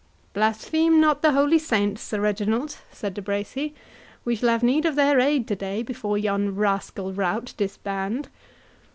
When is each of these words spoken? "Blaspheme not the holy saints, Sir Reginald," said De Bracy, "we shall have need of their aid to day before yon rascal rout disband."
"Blaspheme 0.33 0.99
not 0.99 1.21
the 1.21 1.33
holy 1.33 1.59
saints, 1.59 2.01
Sir 2.01 2.19
Reginald," 2.19 2.77
said 2.91 3.13
De 3.13 3.21
Bracy, 3.21 3.75
"we 4.25 4.35
shall 4.35 4.49
have 4.49 4.63
need 4.63 4.87
of 4.87 4.95
their 4.95 5.19
aid 5.19 5.47
to 5.49 5.55
day 5.55 5.83
before 5.83 6.17
yon 6.17 6.55
rascal 6.55 7.13
rout 7.13 7.53
disband." 7.55 8.27